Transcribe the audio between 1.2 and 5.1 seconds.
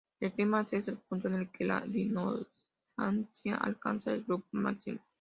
en el que la disonancia alcanza el grado máximo.